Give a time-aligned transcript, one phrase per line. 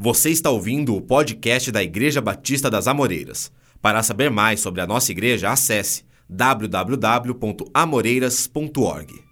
[0.00, 3.50] Você está ouvindo o podcast da Igreja Batista das Amoreiras.
[3.82, 9.24] Para saber mais sobre a nossa igreja, acesse www.amoreiras.org.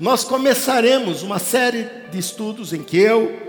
[0.00, 3.40] Nós começaremos uma série de estudos em que eu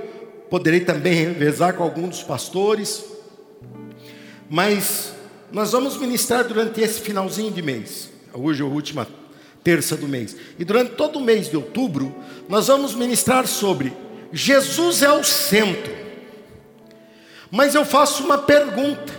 [0.52, 3.04] poderei também revezar com alguns dos pastores,
[4.48, 5.16] mas
[5.52, 8.12] nós vamos ministrar durante esse finalzinho de mês.
[8.32, 9.08] Hoje é a última
[9.64, 10.38] terça do mês.
[10.60, 12.14] E durante todo o mês de outubro,
[12.48, 13.92] nós vamos ministrar sobre
[14.32, 16.03] Jesus é o centro.
[17.54, 19.14] Mas eu faço uma pergunta,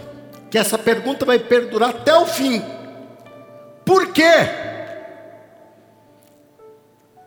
[0.50, 2.60] que essa pergunta vai perdurar até o fim.
[3.84, 4.24] Por quê?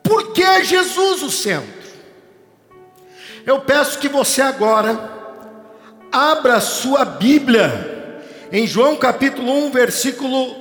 [0.04, 1.88] Por que Jesus o centro?
[3.46, 5.00] Eu peço que você agora
[6.12, 8.22] abra sua Bíblia
[8.52, 10.58] em João capítulo 1, versículo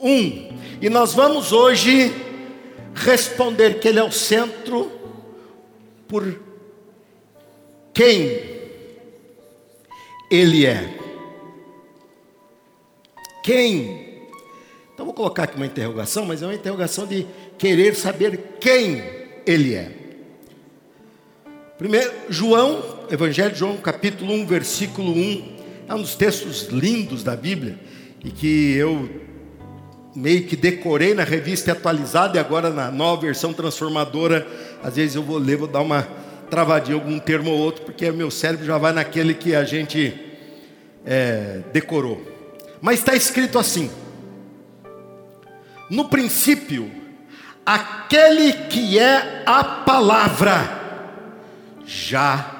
[0.00, 0.58] 1.
[0.82, 2.12] E nós vamos hoje
[2.92, 4.90] responder que ele é o centro
[6.08, 6.40] por
[7.94, 8.55] quem
[10.30, 10.98] ele é.
[13.42, 14.06] Quem?
[14.92, 17.26] Então vou colocar aqui uma interrogação, mas é uma interrogação de
[17.58, 19.02] querer saber quem
[19.46, 19.92] ele é.
[21.78, 25.56] Primeiro, João, Evangelho de João, capítulo 1, versículo 1,
[25.88, 27.78] é um dos textos lindos da Bíblia
[28.24, 29.08] e que eu
[30.14, 34.46] meio que decorei na revista atualizada e agora na nova versão transformadora,
[34.82, 36.08] às vezes eu vou ler, vou dar uma
[36.50, 40.18] travadinha, algum termo ou outro, porque meu cérebro já vai naquele que a gente
[41.04, 42.20] é, decorou.
[42.80, 43.90] Mas está escrito assim:
[45.90, 46.90] no princípio,
[47.64, 50.76] aquele que é a palavra
[51.84, 52.52] já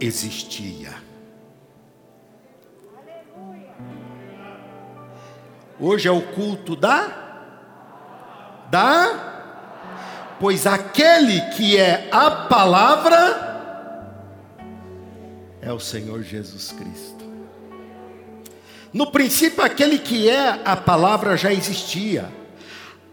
[0.00, 0.94] existia.
[5.80, 7.26] Hoje é o culto da
[8.70, 9.27] da
[10.40, 13.48] pois aquele que é a palavra
[15.60, 17.24] é o Senhor Jesus Cristo.
[18.92, 22.30] No princípio, aquele que é a palavra já existia.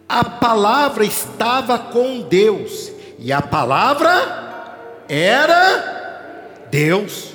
[0.07, 7.31] A palavra estava com Deus, e a palavra era Deus.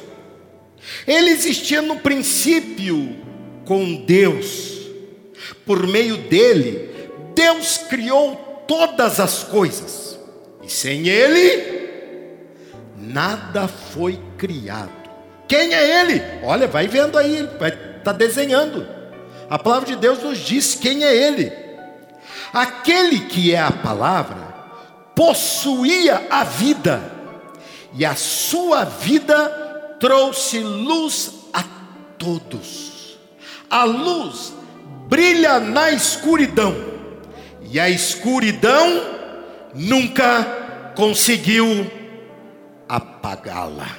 [1.06, 3.16] Ele existia no princípio
[3.64, 4.78] com Deus.
[5.66, 10.16] Por meio dele, Deus criou todas as coisas,
[10.62, 12.38] e sem Ele,
[12.96, 15.10] nada foi criado.
[15.48, 16.22] Quem é Ele?
[16.44, 17.72] Olha, vai vendo aí, vai
[18.04, 18.86] tá desenhando.
[19.50, 21.52] A palavra de Deus nos diz quem é Ele.
[22.52, 24.54] Aquele que é a palavra
[25.16, 27.02] possuía a vida,
[27.92, 31.64] e a sua vida trouxe luz a
[32.16, 33.18] todos.
[33.68, 34.52] A luz
[35.08, 36.89] brilha na escuridão
[37.70, 39.00] e a escuridão
[39.72, 41.88] nunca conseguiu
[42.88, 43.96] apagá-la.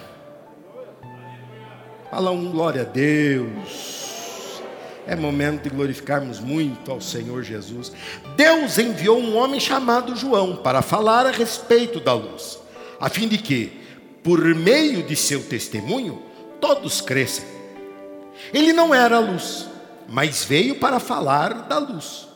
[2.09, 4.61] Fala um glória a Deus.
[5.07, 7.93] É momento de glorificarmos muito ao Senhor Jesus.
[8.35, 12.59] Deus enviou um homem chamado João para falar a respeito da luz,
[12.99, 13.71] a fim de que,
[14.21, 16.21] por meio de seu testemunho,
[16.59, 17.45] todos crescem.
[18.53, 19.65] Ele não era a luz,
[20.09, 22.30] mas veio para falar da luz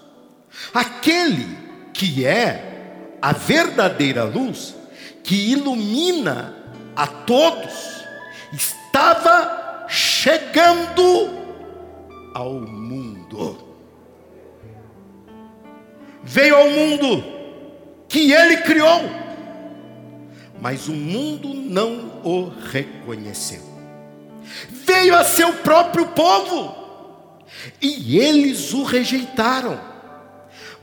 [0.74, 1.48] Aquele
[1.94, 4.76] que é a verdadeira luz,
[5.24, 6.54] que ilumina
[6.96, 8.06] a todos,
[8.54, 11.30] estava chegando
[12.34, 13.58] ao mundo.
[16.24, 17.24] Veio ao mundo
[18.08, 19.02] que ele criou,
[20.62, 23.62] mas o mundo não o reconheceu.
[24.70, 26.76] Veio a seu próprio povo
[27.82, 29.95] e eles o rejeitaram.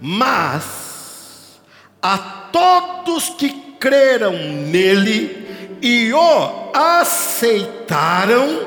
[0.04, 1.60] Mas
[2.02, 2.18] a
[2.52, 8.66] todos que creram nele e o aceitaram,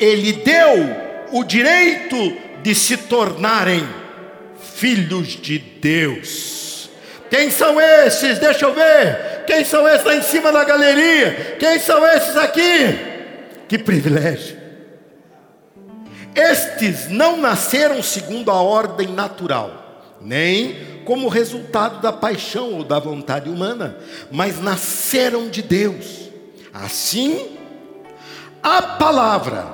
[0.00, 0.96] ele deu
[1.30, 3.88] o direito de se tornarem
[4.74, 6.90] filhos de Deus.
[7.30, 8.40] Quem são esses?
[8.40, 9.44] Deixa eu ver.
[9.46, 11.56] Quem são esses lá em cima da galeria?
[11.60, 12.98] Quem são esses aqui?
[13.68, 14.58] Que privilégio.
[16.34, 19.87] Estes não nasceram segundo a ordem natural
[20.20, 23.98] nem como resultado da paixão ou da vontade humana,
[24.30, 26.28] mas nasceram de Deus.
[26.72, 27.56] Assim,
[28.62, 29.66] a palavra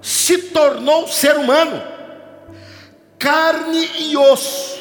[0.00, 1.82] se tornou ser humano,
[3.18, 4.80] carne e osso,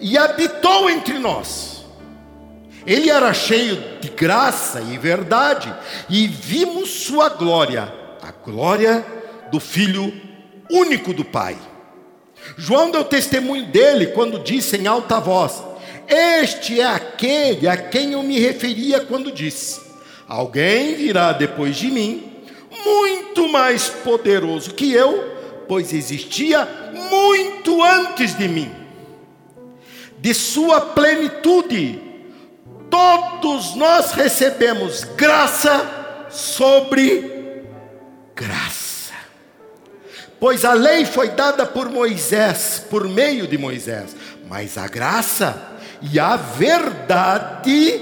[0.00, 1.84] e habitou entre nós.
[2.86, 5.74] Ele era cheio de graça e verdade,
[6.08, 7.90] e vimos sua glória,
[8.22, 9.04] a glória
[9.50, 10.12] do Filho
[10.70, 11.56] único do Pai
[12.56, 15.62] João deu testemunho dele quando disse em alta voz:
[16.08, 19.80] Este é aquele a quem eu me referia quando disse:
[20.28, 22.32] Alguém virá depois de mim,
[22.84, 25.32] muito mais poderoso que eu,
[25.68, 26.66] pois existia
[27.10, 28.70] muito antes de mim.
[30.18, 32.00] De sua plenitude,
[32.90, 37.62] todos nós recebemos graça sobre
[38.34, 38.83] graça.
[40.44, 44.14] Pois a lei foi dada por Moisés, por meio de Moisés,
[44.46, 47.98] mas a graça e a verdade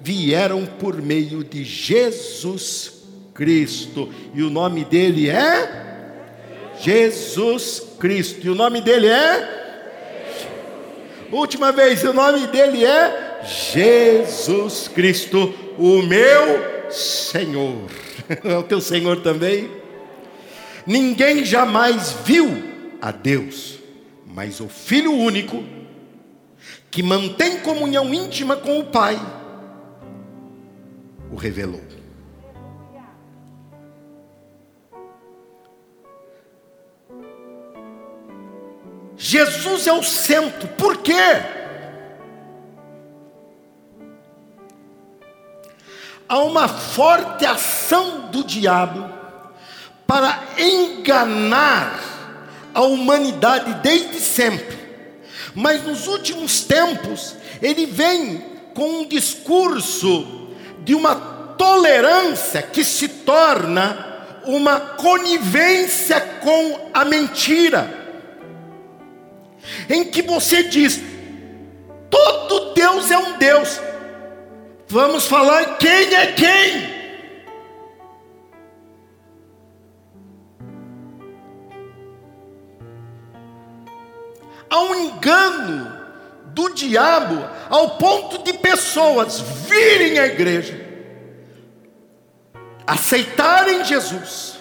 [0.00, 2.92] vieram por meio de Jesus
[3.34, 4.08] Cristo.
[4.32, 6.12] E o nome dele é
[6.80, 8.46] Jesus Cristo.
[8.46, 9.58] E o nome dele é
[11.32, 17.86] Última vez, o nome dele é Jesus Cristo, o meu Senhor.
[18.44, 19.79] É o teu Senhor também?
[20.86, 22.48] Ninguém jamais viu
[23.00, 23.78] a Deus,
[24.26, 25.64] mas o Filho único,
[26.90, 29.20] que mantém comunhão íntima com o Pai,
[31.30, 31.82] o revelou.
[39.16, 41.12] Jesus é o centro, por quê?
[46.26, 49.19] Há uma forte ação do diabo
[51.00, 51.98] enganar
[52.72, 54.78] a humanidade desde sempre,
[55.54, 58.44] mas nos últimos tempos ele vem
[58.74, 60.48] com um discurso
[60.84, 61.16] de uma
[61.58, 64.06] tolerância que se torna
[64.44, 67.92] uma conivência com a mentira,
[69.88, 71.00] em que você diz:
[72.08, 73.80] todo Deus é um Deus,
[74.88, 76.99] vamos falar quem é quem.
[84.70, 86.00] Há um engano
[86.46, 90.80] do diabo ao ponto de pessoas virem à igreja,
[92.86, 94.54] aceitarem Jesus,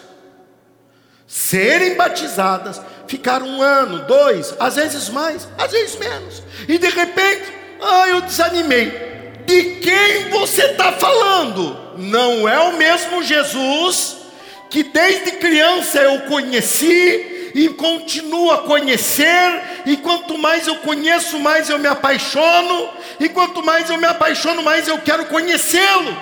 [1.27, 7.53] serem batizadas, ficar um ano, dois, às vezes mais, às vezes menos, e de repente,
[7.81, 9.09] ah, eu desanimei.
[9.45, 11.95] De quem você está falando?
[11.97, 14.17] Não é o mesmo Jesus
[14.69, 21.69] que desde criança eu conheci, e continuo a conhecer, e quanto mais eu conheço, mais
[21.69, 26.15] eu me apaixono, e quanto mais eu me apaixono, mais eu quero conhecê-lo.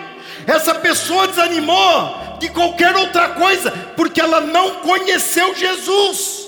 [0.46, 6.48] Essa pessoa desanimou de qualquer outra coisa, porque ela não conheceu Jesus.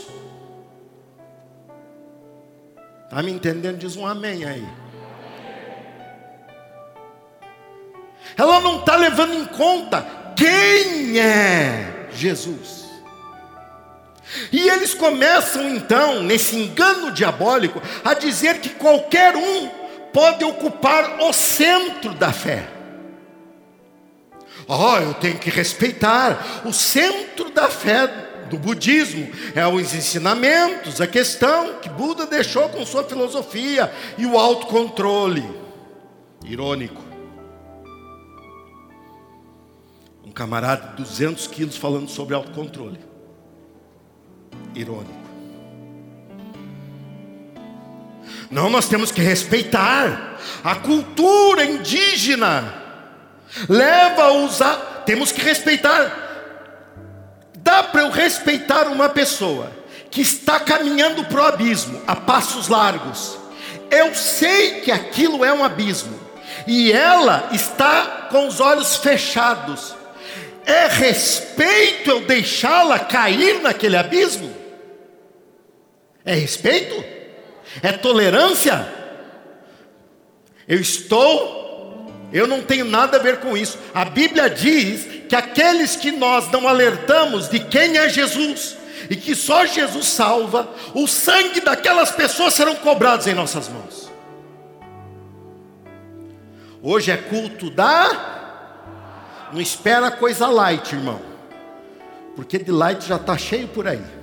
[3.04, 3.78] Está me entendendo?
[3.78, 4.66] Diz um amém aí.
[8.38, 10.06] Ela não está levando em conta
[10.36, 12.79] quem é Jesus.
[14.52, 19.70] E eles começam então, nesse engano diabólico, a dizer que qualquer um
[20.14, 22.68] pode ocupar o centro da fé.
[24.68, 28.08] Oh, eu tenho que respeitar o centro da fé
[28.50, 34.38] do budismo, é os ensinamentos, a questão que Buda deixou com sua filosofia e o
[34.38, 35.44] autocontrole.
[36.46, 37.02] Irônico.
[40.24, 43.09] Um camarada de 200 quilos falando sobre autocontrole
[44.76, 45.20] irônico.
[48.50, 52.74] Não, nós temos que respeitar a cultura indígena.
[53.68, 54.76] Leva-os a.
[55.06, 56.28] Temos que respeitar.
[57.58, 59.72] Dá para eu respeitar uma pessoa
[60.10, 63.38] que está caminhando para o abismo a passos largos.
[63.92, 66.20] Eu sei que aquilo é um abismo.
[66.66, 69.96] E ela está com os olhos fechados.
[70.66, 74.59] É respeito eu deixá-la cair naquele abismo?
[76.30, 77.04] É respeito?
[77.82, 78.88] É tolerância?
[80.68, 83.80] Eu estou, eu não tenho nada a ver com isso.
[83.96, 88.78] A Bíblia diz que aqueles que nós não alertamos de quem é Jesus
[89.10, 94.12] e que só Jesus salva, o sangue daquelas pessoas serão cobrados em nossas mãos.
[96.80, 101.20] Hoje é culto da não espera coisa light, irmão.
[102.36, 104.19] Porque de light já está cheio por aí.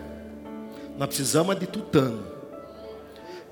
[0.97, 2.27] Nós precisamos de tutano.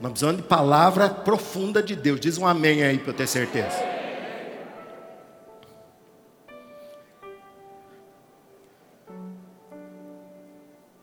[0.00, 2.18] Nós precisamos de palavra profunda de Deus.
[2.18, 3.94] Diz um amém aí para eu ter certeza.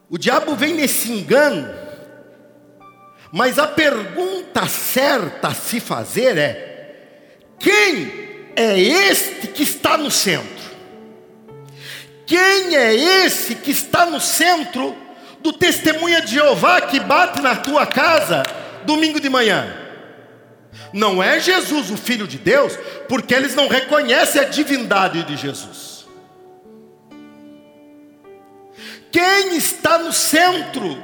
[0.09, 1.73] O diabo vem nesse engano,
[3.31, 8.11] mas a pergunta certa a se fazer é: quem
[8.55, 10.71] é este que está no centro?
[12.25, 14.95] Quem é esse que está no centro
[15.41, 18.43] do testemunha de Jeová que bate na tua casa
[18.85, 19.81] domingo de manhã?
[20.93, 26.05] não é Jesus, o Filho de Deus, porque eles não reconhecem a divindade de Jesus.
[29.11, 31.03] Quem está no centro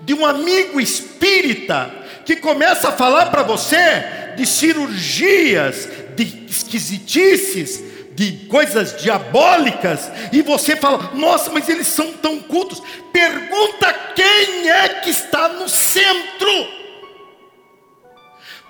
[0.00, 1.90] de um amigo espírita
[2.24, 7.82] que começa a falar para você de cirurgias, de esquisitices,
[8.14, 12.82] de coisas diabólicas, e você fala: Nossa, mas eles são tão cultos.
[13.12, 16.84] Pergunta quem é que está no centro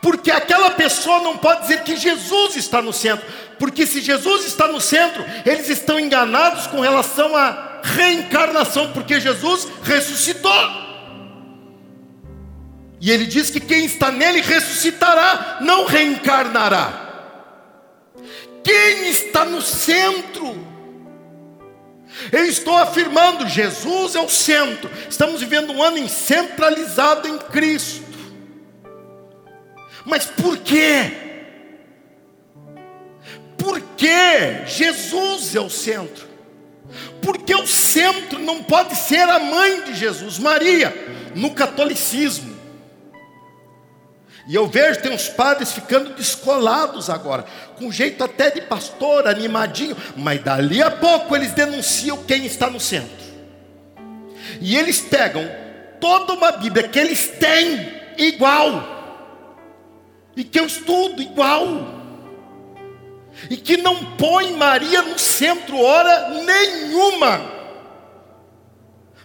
[0.05, 3.25] porque aquela pessoa não pode dizer que Jesus está no centro,
[3.59, 9.67] porque se Jesus está no centro, eles estão enganados com relação à reencarnação, porque Jesus
[9.83, 10.53] ressuscitou.
[13.01, 17.04] E ele diz que quem está nele ressuscitará, não reencarnará.
[18.65, 20.75] Quem está no centro?
[22.33, 24.91] Eu estou afirmando, Jesus é o centro.
[25.09, 28.03] Estamos vivendo um ano centralizado em Cristo.
[30.05, 31.13] Mas por quê?
[33.59, 36.27] Porque Jesus é o centro.
[37.21, 40.95] Porque o centro não pode ser a mãe de Jesus, Maria,
[41.35, 42.54] no catolicismo.
[44.47, 47.45] E eu vejo tem uns padres ficando descolados agora,
[47.77, 52.79] com jeito até de pastor, animadinho, mas dali a pouco eles denunciam quem está no
[52.79, 53.25] centro.
[54.61, 55.49] E eles pegam
[56.01, 58.95] toda uma Bíblia que eles têm igual
[60.37, 62.03] e que eu estudo igual,
[63.49, 67.41] e que não põe Maria no centro hora nenhuma.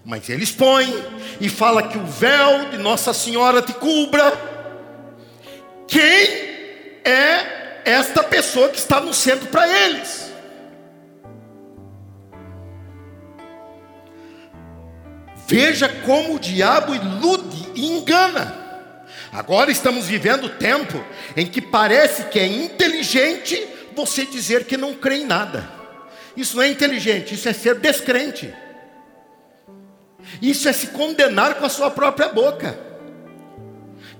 [0.05, 0.93] Mas eles põem
[1.39, 4.48] e fala que o véu de Nossa Senhora te cubra.
[5.89, 6.03] Quem
[7.03, 10.31] é esta pessoa que está no centro para eles?
[15.48, 18.55] Veja como o diabo ilude e engana.
[19.31, 21.03] Agora estamos vivendo tempo
[21.36, 25.67] em que parece que é inteligente você dizer que não crê em nada.
[26.38, 28.53] Isso não é inteligente, isso é ser descrente.
[30.39, 32.88] Isso é se condenar com a sua própria boca.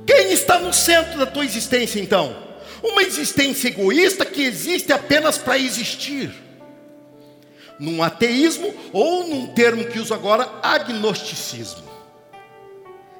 [0.10, 2.36] Quem está no centro da tua existência então?
[2.82, 6.34] Uma existência egoísta que existe apenas para existir.
[7.80, 11.84] Num ateísmo ou num termo que uso agora, agnosticismo.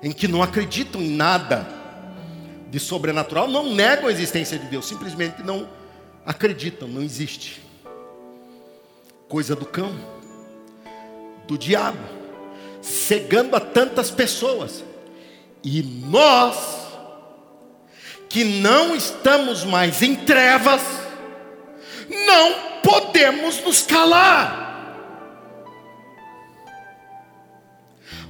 [0.02, 1.68] Em que não acreditam em nada
[2.72, 5.70] de sobrenatural não negam a existência de Deus, simplesmente não
[6.26, 7.62] acreditam, não existe.
[9.28, 9.96] Coisa do cão,
[11.48, 12.04] do diabo,
[12.82, 14.84] cegando a tantas pessoas.
[15.64, 16.79] E nós,
[18.30, 20.82] que não estamos mais em trevas,
[22.28, 24.68] não podemos nos calar.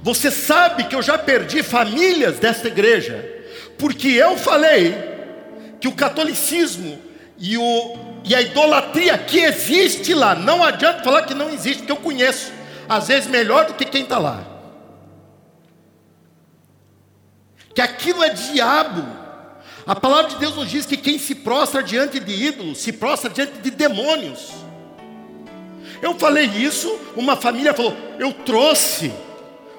[0.02, 3.38] Você sabe que eu já perdi famílias desta igreja
[3.80, 4.94] porque eu falei
[5.80, 6.98] que o catolicismo
[7.38, 11.92] e, o, e a idolatria que existe lá, não adianta falar que não existe, porque
[11.92, 12.52] eu conheço,
[12.86, 14.44] às vezes melhor do que quem está lá.
[17.74, 19.19] Que aquilo é diabo.
[19.86, 23.30] A palavra de Deus nos diz que quem se prostra diante de ídolos, se prostra
[23.30, 24.50] diante de demônios.
[26.02, 29.12] Eu falei isso, uma família falou: Eu trouxe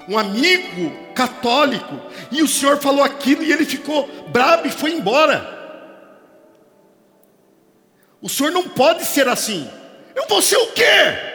[0.08, 5.60] um amigo católico, e o senhor falou aquilo e ele ficou bravo e foi embora.
[8.20, 9.68] O senhor não pode ser assim.
[10.14, 11.32] Eu vou ser o quê?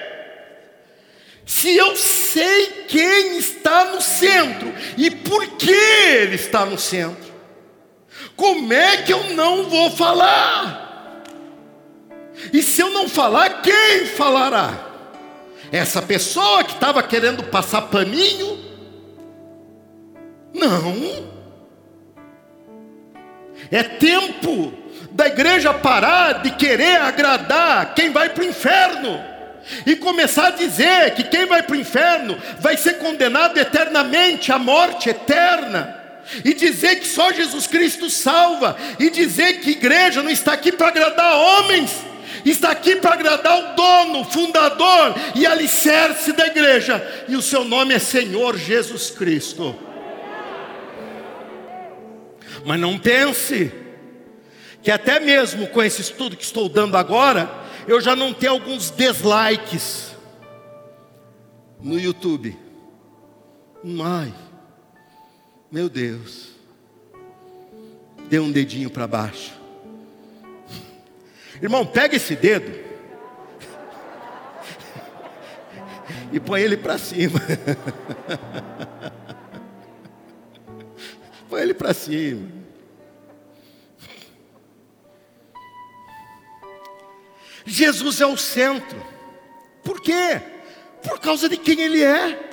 [1.46, 7.27] Se eu sei quem está no centro e por que ele está no centro,
[8.36, 11.24] como é que eu não vou falar?
[12.54, 14.86] E se eu não falar, quem falará?
[15.72, 18.58] Essa pessoa que estava querendo passar paninho?
[20.54, 21.28] Não.
[23.72, 24.74] É tempo
[25.12, 29.20] da igreja parar de querer agradar quem vai para o inferno
[29.86, 34.58] e começar a dizer que quem vai para o inferno vai ser condenado eternamente à
[34.58, 35.97] morte eterna.
[36.44, 40.88] E dizer que só Jesus Cristo salva, e dizer que igreja não está aqui para
[40.88, 41.92] agradar homens,
[42.46, 47.94] está aqui para agradar o dono, fundador e alicerce da igreja, e o seu nome
[47.94, 49.76] é Senhor Jesus Cristo.
[52.66, 53.72] Mas não pense
[54.84, 57.50] que até mesmo com esse estudo que estou dando agora,
[57.88, 60.16] eu já não tenho alguns dislikes
[61.82, 62.58] no YouTube.
[64.04, 64.34] Ai,
[65.70, 66.52] meu Deus,
[68.30, 69.54] dê um dedinho para baixo.
[71.62, 72.72] Irmão, pega esse dedo
[76.32, 77.38] e põe ele para cima.
[81.50, 82.50] põe ele para cima.
[87.66, 89.06] Jesus é o centro.
[89.84, 90.42] Por quê?
[91.04, 92.48] Por causa de quem ele é.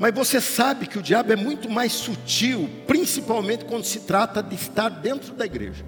[0.00, 4.54] Mas você sabe que o diabo é muito mais sutil, principalmente quando se trata de
[4.54, 5.84] estar dentro da igreja.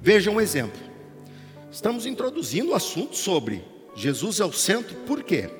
[0.00, 0.80] Veja um exemplo.
[1.70, 3.62] Estamos introduzindo o assunto sobre
[3.94, 5.50] Jesus é o centro, por quê?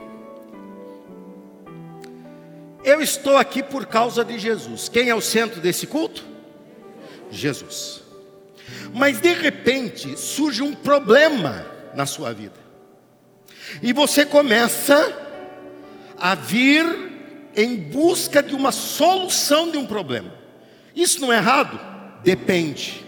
[2.82, 4.88] Eu estou aqui por causa de Jesus.
[4.88, 6.25] Quem é o centro desse culto?
[7.30, 8.00] Jesus.
[8.94, 12.58] Mas de repente surge um problema na sua vida.
[13.82, 15.14] E você começa
[16.18, 17.12] a vir
[17.56, 20.32] em busca de uma solução de um problema.
[20.94, 21.78] Isso não é errado?
[22.23, 23.04] Depende.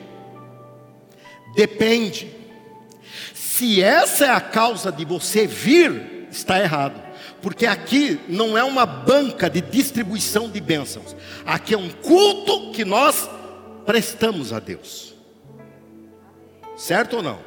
[1.55, 2.31] Depende.
[3.35, 7.03] Se essa é a causa de você vir, está errado.
[7.41, 11.15] Porque aqui não é uma banca de distribuição de bênçãos.
[11.45, 13.29] Aqui é um culto que nós
[13.85, 15.15] prestamos a Deus.
[16.77, 17.39] Certo ou não?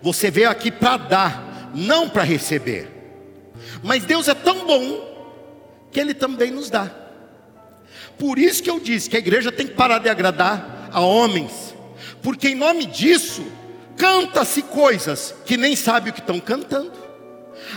[0.00, 2.88] Você veio aqui para dar, não para receber.
[3.82, 5.11] Mas Deus é tão bom
[5.92, 6.90] que Ele também nos dá.
[8.18, 11.74] Por isso que eu disse que a igreja tem que parar de agradar a homens,
[12.22, 13.44] porque em nome disso
[13.96, 16.92] canta-se coisas que nem sabe o que estão cantando,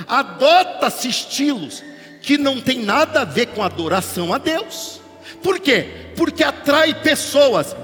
[0.07, 1.83] adota-se estilos
[2.21, 4.99] que não tem nada a ver com adoração a Deus.
[5.43, 6.11] Por quê?
[6.15, 7.75] Porque atrai pessoas.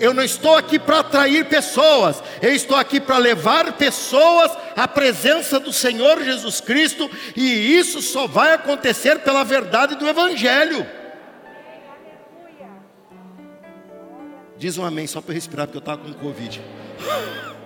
[0.00, 5.60] Eu não estou aqui para atrair pessoas, eu estou aqui para levar pessoas à presença
[5.60, 10.86] do Senhor Jesus Cristo, e isso só vai acontecer pela verdade do Evangelho.
[14.56, 16.62] Diz um amém só para respirar, porque eu estava com Covid.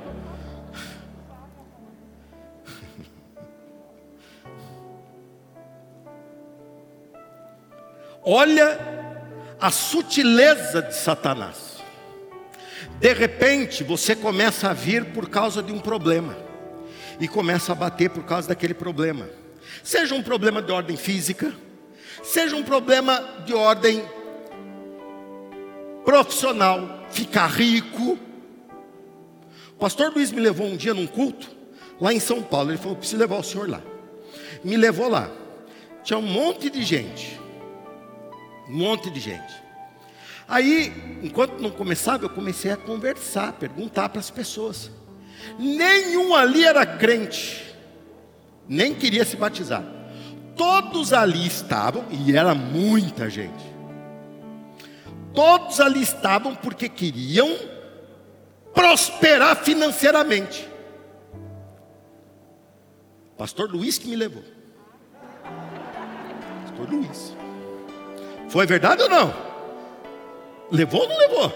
[8.25, 8.81] Olha
[9.61, 11.64] a sutileza de Satanás.
[12.99, 16.37] De repente, você começa a vir por causa de um problema,
[17.21, 19.29] e começa a bater por causa daquele problema,
[19.83, 21.53] seja um problema de ordem física,
[22.23, 24.05] seja um problema de ordem
[26.05, 28.19] profissional, ficar rico.
[29.73, 31.51] O pastor Luiz me levou um dia num culto,
[32.01, 33.83] lá em São Paulo, ele falou: preciso levar o senhor lá.
[34.63, 35.31] Me levou lá,
[36.03, 37.39] tinha um monte de gente,
[38.69, 39.64] um monte de gente.
[40.47, 44.91] Aí, enquanto não começava, eu comecei a conversar, perguntar para as pessoas.
[45.59, 47.75] Nenhum ali era crente,
[48.69, 49.83] nem queria se batizar.
[50.57, 53.75] Todos ali estavam, e era muita gente.
[55.35, 57.57] Todos ali estavam porque queriam
[58.73, 60.69] prosperar financeiramente.
[63.37, 64.45] Pastor Luiz que me levou.
[66.63, 67.35] Pastor Luiz.
[68.49, 69.54] Foi verdade ou não?
[70.75, 71.53] Levou ou não levou?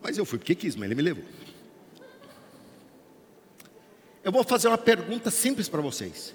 [0.00, 1.24] Mas eu fui porque quis, mas ele me levou.
[4.24, 6.34] Eu vou fazer uma pergunta simples para vocês.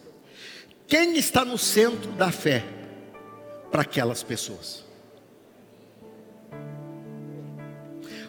[0.88, 2.64] Quem está no centro da fé
[3.72, 4.86] para aquelas pessoas?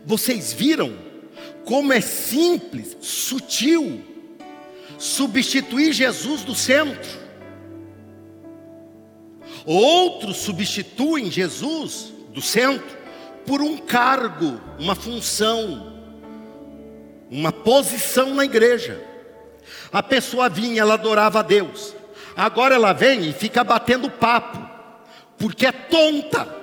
[0.03, 0.97] Vocês viram
[1.67, 4.03] como é simples, sutil,
[4.99, 7.22] substituir Jesus do centro.
[9.65, 12.97] Outros substituem Jesus do centro
[13.47, 15.93] por um cargo, uma função,
[17.31, 19.03] uma posição na igreja.
[19.93, 21.95] A pessoa vinha, ela adorava a Deus.
[22.37, 24.59] Agora ela vem e fica batendo papo,
[25.39, 26.63] porque é tonta.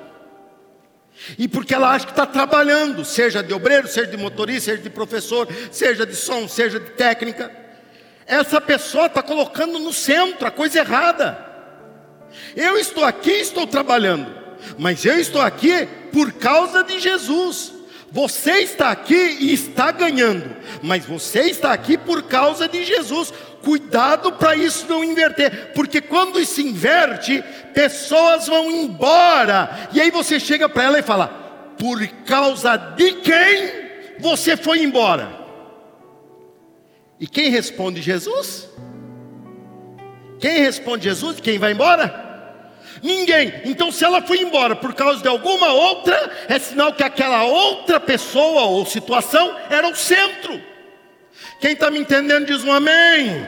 [1.38, 4.90] E porque ela acha que está trabalhando, seja de obreiro, seja de motorista, seja de
[4.90, 7.70] professor, seja de som, seja de técnica
[8.30, 11.49] essa pessoa está colocando no centro a coisa errada.
[12.56, 14.28] Eu estou aqui, estou trabalhando,
[14.78, 17.74] mas eu estou aqui por causa de Jesus.
[18.12, 23.32] Você está aqui e está ganhando, mas você está aqui por causa de Jesus.
[23.62, 30.40] Cuidado para isso não inverter, porque quando isso inverte, pessoas vão embora, e aí você
[30.40, 31.28] chega para ela e fala:
[31.78, 33.72] Por causa de quem
[34.20, 35.38] você foi embora?
[37.20, 38.69] E quem responde Jesus?
[40.40, 41.40] Quem responde Jesus?
[41.40, 42.30] Quem vai embora?
[43.04, 43.62] Ninguém.
[43.66, 48.00] Então, se ela foi embora por causa de alguma outra, é sinal que aquela outra
[48.00, 50.62] pessoa ou situação era o centro.
[51.60, 53.46] Quem está me entendendo diz um amém.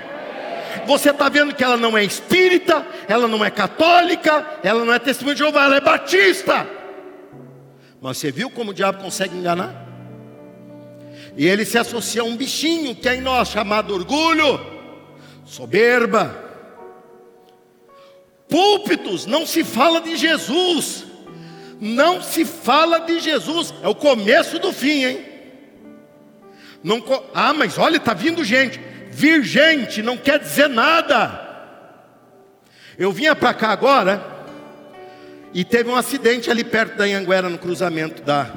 [0.85, 4.99] Você está vendo que ela não é espírita, ela não é católica, ela não é
[4.99, 6.67] testemunha de Jeová, ela é batista.
[8.01, 9.87] Mas você viu como o diabo consegue enganar?
[11.37, 14.59] E ele se associa a um bichinho que é em nós chamado orgulho,
[15.45, 16.50] soberba.
[18.51, 21.05] Púlpitos não se fala de Jesus.
[21.79, 23.73] Não se fala de Jesus.
[23.81, 25.25] É o começo do fim, hein?
[26.83, 28.79] Não, ah, mas olha, está vindo gente.
[29.09, 31.49] Vir gente não quer dizer nada.
[32.99, 34.23] Eu vinha para cá agora
[35.53, 38.51] e teve um acidente ali perto da Anhanguera, no cruzamento da,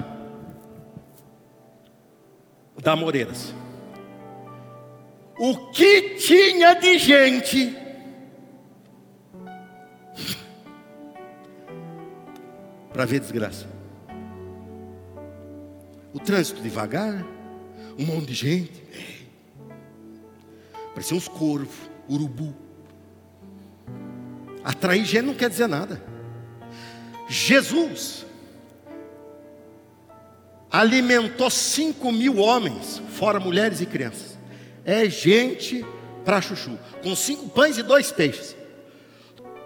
[2.82, 3.54] da Moreiras.
[5.38, 7.83] O que tinha de gente
[12.94, 13.66] para ver desgraça.
[16.12, 17.26] O trânsito devagar,
[17.98, 18.84] um monte de gente.
[20.94, 21.74] Parecia uns corvos,
[22.08, 22.54] urubu.
[24.62, 26.00] Atrair gente não quer dizer nada.
[27.28, 28.24] Jesus
[30.70, 34.38] alimentou cinco mil homens, fora mulheres e crianças.
[34.84, 35.84] É gente
[36.24, 38.56] para chuchu, com cinco pães e dois peixes.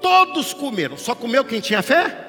[0.00, 2.27] Todos comeram, só comeu quem tinha fé?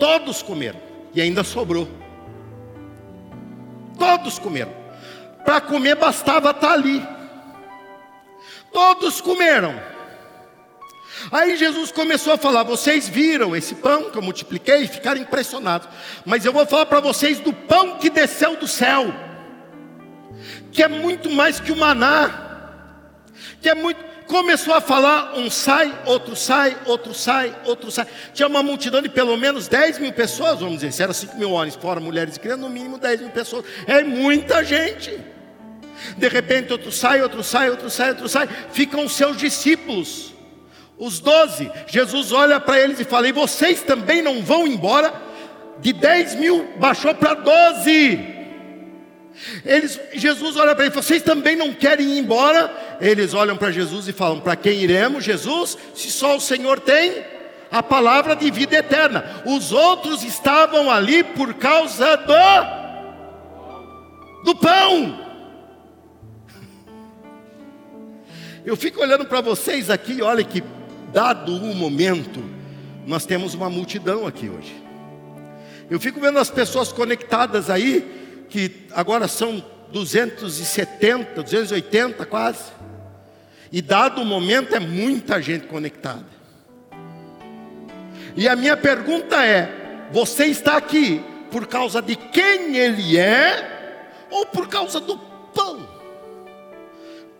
[0.00, 0.80] Todos comeram.
[1.14, 1.86] E ainda sobrou.
[3.98, 4.72] Todos comeram.
[5.44, 7.06] Para comer bastava estar ali.
[8.72, 9.78] Todos comeram.
[11.30, 15.88] Aí Jesus começou a falar: vocês viram esse pão que eu multipliquei e ficaram impressionados.
[16.24, 19.12] Mas eu vou falar para vocês do pão que desceu do céu,
[20.72, 22.70] que é muito mais que o maná,
[23.60, 28.06] que é muito começou a falar, um sai, outro sai, outro sai, outro sai.
[28.32, 31.50] Tinha uma multidão de pelo menos 10 mil pessoas, vamos dizer, se era 5 mil
[31.50, 33.64] homens, fora mulheres e crianças, no mínimo 10 mil pessoas.
[33.88, 35.18] É muita gente.
[36.16, 38.48] De repente, outro sai, outro sai, outro sai, outro sai.
[38.70, 40.32] Ficam seus discípulos,
[40.96, 41.70] os doze.
[41.88, 45.12] Jesus olha para eles e fala: E vocês também não vão embora?
[45.80, 48.39] De 10 mil baixou para 12.
[49.64, 52.98] Eles, Jesus olha para ele Vocês também não querem ir embora?
[53.00, 55.78] Eles olham para Jesus e falam: Para quem iremos, Jesus?
[55.94, 57.24] Se só o Senhor tem
[57.70, 59.42] a palavra de vida eterna.
[59.46, 62.80] Os outros estavam ali por causa do
[64.44, 65.30] do pão.
[68.64, 70.62] Eu fico olhando para vocês aqui, olha que
[71.12, 72.42] dado o momento,
[73.06, 74.74] nós temos uma multidão aqui hoje.
[75.90, 78.19] Eu fico vendo as pessoas conectadas aí,
[78.50, 82.72] que agora são 270, 280 quase.
[83.72, 86.26] E dado o momento é muita gente conectada.
[88.36, 94.46] E a minha pergunta é: você está aqui por causa de quem ele é ou
[94.46, 95.16] por causa do
[95.54, 95.88] pão?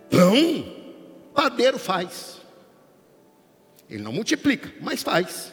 [0.09, 0.65] Pão,
[1.33, 2.39] padeiro faz.
[3.89, 5.51] Ele não multiplica, mas faz.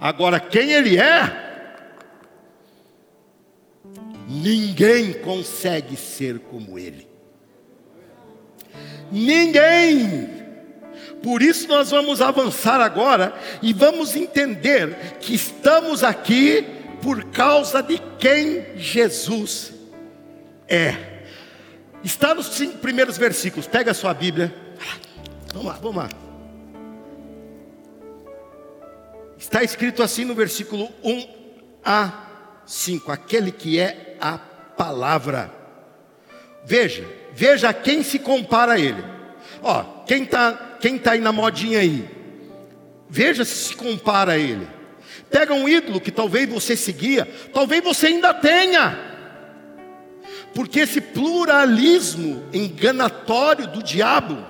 [0.00, 1.51] Agora, quem ele é,
[4.32, 7.06] Ninguém consegue ser como Ele.
[9.10, 10.42] Ninguém.
[11.22, 16.64] Por isso nós vamos avançar agora e vamos entender que estamos aqui
[17.02, 19.74] por causa de quem Jesus
[20.66, 21.24] é.
[22.02, 23.66] Está nos cinco primeiros versículos.
[23.66, 24.52] Pega a sua Bíblia.
[25.52, 26.08] Vamos lá, vamos lá.
[29.36, 31.26] Está escrito assim no versículo 1
[31.84, 32.28] a
[32.64, 35.50] 5: Aquele que é a palavra.
[36.64, 39.04] Veja, veja quem se compara a ele.
[39.60, 42.08] Ó, quem está quem tá aí na modinha aí?
[43.10, 44.66] Veja se se compara a ele.
[45.30, 48.98] Pega um ídolo que talvez você seguia, talvez você ainda tenha.
[50.54, 54.44] Porque esse pluralismo enganatório do diabo,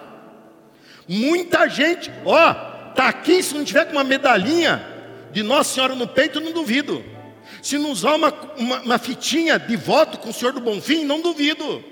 [1.08, 2.52] muita gente, ó,
[2.94, 4.84] tá aqui se não tiver com uma medalhinha
[5.32, 7.11] de Nossa Senhora no peito, não duvido.
[7.62, 11.20] Se não usar uma, uma, uma fitinha de voto com o Senhor do Bonfim, não
[11.20, 11.82] duvido.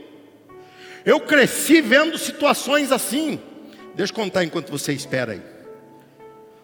[1.06, 3.40] Eu cresci vendo situações assim.
[3.94, 5.42] Deixa eu contar enquanto você espera aí.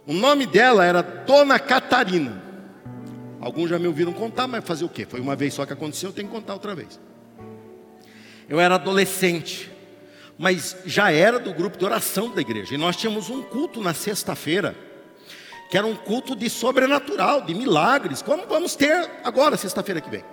[0.06, 2.42] O nome dela era Dona Catarina.
[3.40, 5.06] Alguns já me ouviram contar, mas fazer o quê?
[5.08, 6.98] Foi uma vez só que aconteceu, eu tenho que contar outra vez.
[8.48, 9.70] Eu era adolescente,
[10.36, 12.74] mas já era do grupo de oração da igreja.
[12.74, 14.74] E nós tínhamos um culto na sexta-feira
[15.70, 20.24] que era um culto de sobrenatural, de milagres, como vamos ter agora, sexta-feira que vem.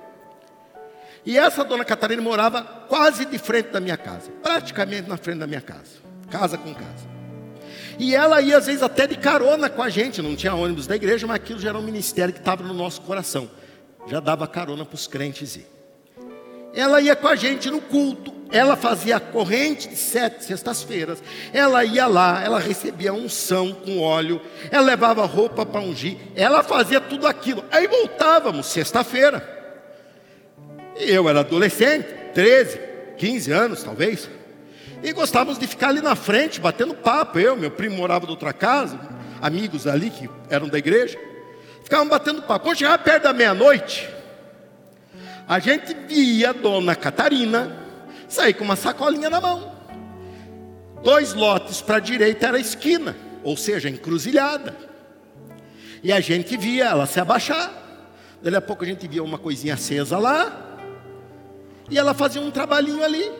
[1.26, 5.48] E essa dona Catarina morava quase de frente da minha casa, praticamente na frente da
[5.48, 5.98] minha casa,
[6.30, 7.14] casa com casa.
[7.98, 10.96] E ela ia às vezes até de carona com a gente, não tinha ônibus da
[10.96, 13.50] igreja, mas aquilo já era um ministério que estava no nosso coração,
[14.08, 15.68] já dava carona para os crentes ir.
[16.74, 21.84] Ela ia com a gente no culto, ela fazia a corrente de sete sextas-feiras, ela
[21.84, 24.40] ia lá, ela recebia unção com óleo,
[24.70, 27.66] ela levava roupa para ungir, ela fazia tudo aquilo.
[27.72, 29.50] Aí voltávamos, sexta-feira.
[30.96, 32.80] E eu era adolescente, 13,
[33.18, 34.30] 15 anos talvez.
[35.02, 37.40] E gostávamos de ficar ali na frente, batendo papo.
[37.40, 39.00] Eu, meu primo morava de outra casa,
[39.42, 41.18] amigos ali que eram da igreja.
[41.84, 42.66] Ficavam batendo papo.
[42.66, 44.08] Quando chegava perto da meia-noite,
[45.48, 47.83] a gente via a dona Catarina
[48.34, 49.72] sair com uma sacolinha na mão.
[51.04, 54.76] Dois lotes para a direita era a esquina, ou seja, encruzilhada.
[56.02, 57.72] E a gente via ela se abaixar.
[58.42, 60.78] Daí a pouco a gente via uma coisinha acesa lá.
[61.90, 63.32] E ela fazia um trabalhinho ali.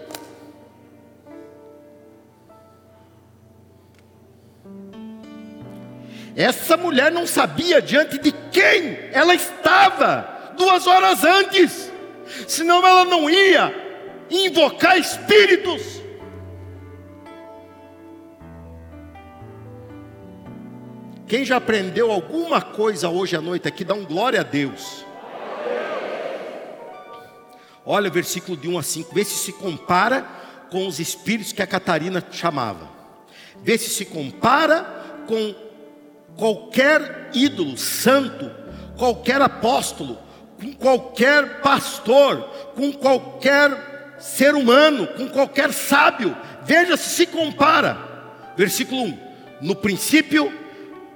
[6.36, 11.92] Essa mulher não sabia diante de quem ela estava duas horas antes,
[12.48, 13.83] senão ela não ia
[14.30, 16.02] invocar espíritos.
[21.28, 25.04] Quem já aprendeu alguma coisa hoje à noite aqui, dá um glória a Deus.
[27.86, 30.26] Olha o versículo de 1 a 5, vê se se compara
[30.70, 32.90] com os espíritos que a Catarina chamava.
[33.62, 35.56] Vê se se compara com
[36.38, 38.50] qualquer ídolo santo,
[38.98, 40.18] qualquer apóstolo,
[40.60, 42.42] com qualquer pastor,
[42.76, 43.93] com qualquer
[44.24, 46.34] ser humano, com qualquer sábio.
[46.64, 47.98] Veja se se compara.
[48.56, 49.20] Versículo 1.
[49.62, 50.52] No princípio,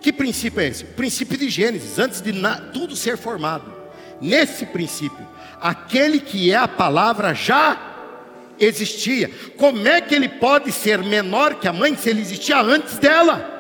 [0.01, 0.83] que princípio é esse?
[0.83, 2.33] O princípio de Gênesis, antes de
[2.73, 3.73] tudo ser formado.
[4.19, 5.25] Nesse princípio,
[5.61, 7.79] aquele que é a palavra já
[8.59, 9.31] existia.
[9.55, 13.53] Como é que ele pode ser menor que a mãe se ele existia antes dela?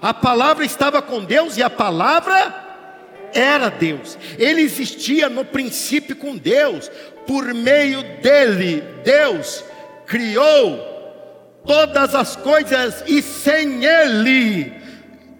[0.00, 2.67] A palavra estava com Deus e a palavra
[3.32, 4.18] era Deus.
[4.38, 6.90] Ele existia no princípio com Deus.
[7.26, 9.64] Por meio dele, Deus
[10.06, 10.78] criou
[11.66, 14.72] todas as coisas e sem ele.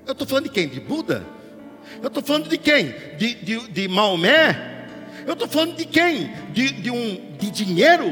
[0.06, 0.68] Eu estou falando de quem?
[0.68, 1.24] De Buda?
[2.02, 2.94] Eu estou falando de quem?
[3.16, 4.86] De, de, de Maomé?
[5.26, 6.30] Eu estou falando de quem?
[6.52, 8.10] De, de, um, de dinheiro?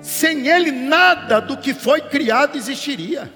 [0.00, 3.30] Sem ele, nada do que foi criado existiria.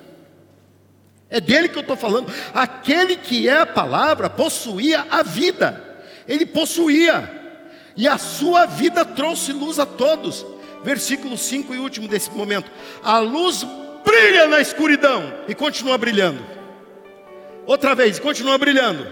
[1.29, 2.33] É dele que eu estou falando.
[2.55, 5.83] Aquele que é a palavra possuía a vida,
[6.27, 7.31] ele possuía,
[7.97, 10.47] e a sua vida trouxe luz a todos.
[10.85, 12.71] Versículo 5 e último desse momento:
[13.03, 13.67] a luz
[14.05, 16.45] brilha na escuridão e continua brilhando.
[17.67, 19.05] Outra vez, continua brilhando,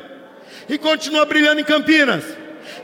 [0.68, 2.24] e continua brilhando em Campinas,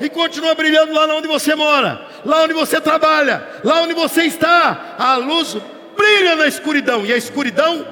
[0.01, 4.97] e continua brilhando lá onde você mora, lá onde você trabalha, lá onde você está.
[4.99, 5.57] A luz
[5.97, 7.87] brilha na escuridão, e a escuridão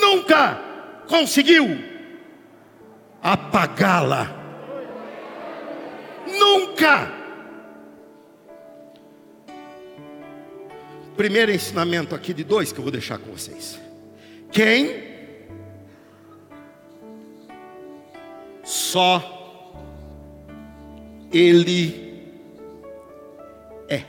[0.00, 0.67] nunca
[1.08, 1.66] conseguiu
[3.22, 4.36] apagá-la.
[6.26, 7.10] Nunca.
[11.16, 13.80] Primeiro ensinamento aqui de dois que eu vou deixar com vocês.
[14.52, 15.08] Quem
[18.62, 19.74] só
[21.32, 22.22] ele
[23.88, 24.04] é.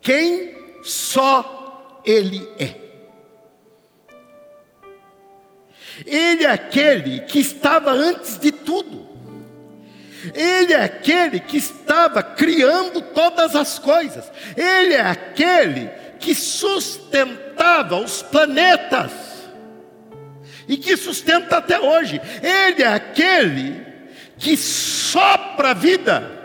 [0.00, 2.89] Quem só ele é.
[6.06, 9.08] Ele é aquele que estava antes de tudo.
[10.34, 14.30] Ele é aquele que estava criando todas as coisas.
[14.56, 19.12] Ele é aquele que sustentava os planetas
[20.68, 22.20] e que sustenta até hoje.
[22.42, 23.86] Ele é aquele
[24.38, 26.40] que sopra a vida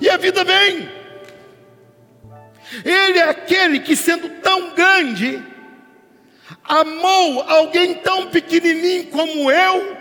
[0.00, 0.88] e a vida vem.
[2.84, 5.42] Ele é aquele que, sendo tão grande,
[6.68, 9.96] amou alguém tão pequenininho como eu,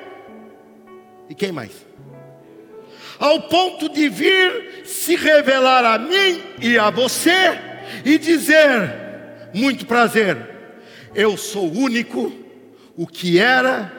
[1.29, 1.71] e quem mais?
[3.19, 7.59] Ao ponto de vir se revelar a mim e a você
[8.05, 8.93] e dizer:
[9.53, 10.37] muito prazer,
[11.15, 12.31] eu sou único,
[12.95, 13.91] o que era,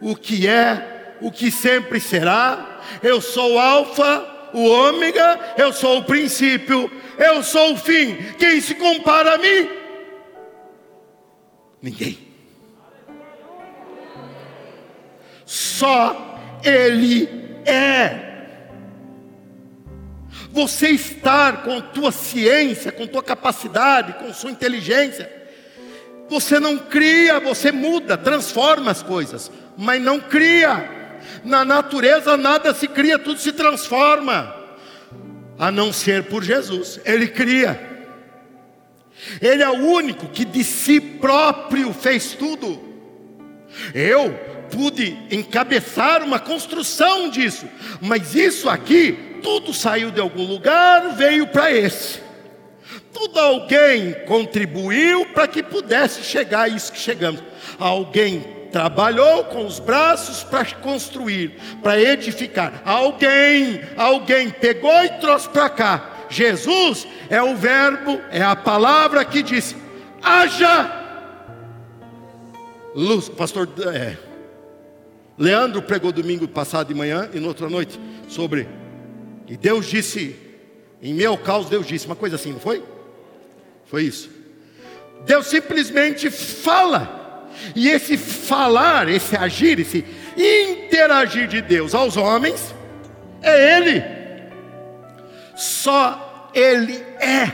[0.00, 5.98] o que é, o que sempre será, eu sou o Alfa, o Ômega, eu sou
[5.98, 8.16] o princípio, eu sou o fim.
[8.38, 9.81] Quem se compara a mim?
[11.82, 12.18] Ninguém.
[15.44, 17.28] Só Ele
[17.66, 18.30] é.
[20.52, 25.30] Você estar com tua ciência, com tua capacidade, com sua inteligência,
[26.28, 31.18] você não cria, você muda, transforma as coisas, mas não cria.
[31.44, 34.54] Na natureza nada se cria, tudo se transforma,
[35.58, 37.91] a não ser por Jesus, Ele cria.
[39.40, 42.80] Ele é o único que de si próprio fez tudo.
[43.94, 44.32] Eu
[44.70, 47.66] pude encabeçar uma construção disso,
[48.00, 52.20] mas isso aqui, tudo saiu de algum lugar, veio para esse.
[53.12, 57.42] Tudo alguém contribuiu para que pudesse chegar a isso que chegamos.
[57.78, 58.40] Alguém
[58.72, 62.82] trabalhou com os braços para construir, para edificar.
[62.86, 69.42] Alguém, alguém pegou e trouxe para cá Jesus é o Verbo, é a palavra que
[69.42, 69.76] disse:
[70.22, 71.00] haja
[72.94, 73.28] luz.
[73.28, 74.16] Pastor é,
[75.38, 78.68] Leandro pregou domingo passado de manhã e na outra noite sobre.
[79.48, 80.36] E Deus disse,
[81.02, 82.82] em meu caos, Deus disse, uma coisa assim, não foi?
[83.86, 84.30] Foi isso.
[85.24, 87.48] Deus simplesmente fala.
[87.76, 90.04] E esse falar, esse agir, esse
[90.36, 92.74] interagir de Deus aos homens,
[93.42, 94.02] é Ele.
[95.62, 97.52] Só Ele é.